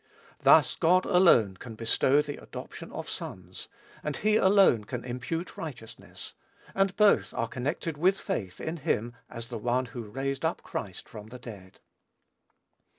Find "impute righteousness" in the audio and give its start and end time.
5.05-6.33